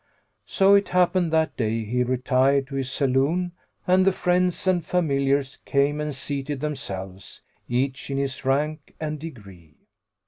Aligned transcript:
So 0.47 0.73
it 0.73 0.89
happened 0.89 1.31
that 1.31 1.55
day, 1.55 1.83
he 1.83 2.01
retired 2.03 2.65
to 2.69 2.75
his 2.75 2.89
saloom, 2.89 3.51
and 3.85 4.03
the 4.03 4.11
friends 4.11 4.65
and 4.65 4.83
familiars 4.83 5.59
came 5.63 6.01
and 6.01 6.15
seated 6.15 6.59
themselves, 6.59 7.43
each 7.69 8.09
in 8.09 8.17
his 8.17 8.43
rank 8.43 8.95
and 8.99 9.19
degree. 9.19 9.75